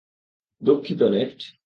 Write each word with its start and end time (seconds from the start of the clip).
দুঃখিত, 0.61 1.01
নেট। 1.03 1.37